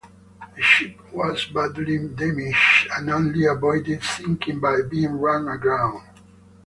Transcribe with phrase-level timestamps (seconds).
[0.55, 6.01] The ship was badly damaged and only avoided sinking by being run aground.